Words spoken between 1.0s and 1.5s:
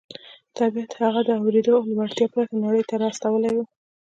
هغه د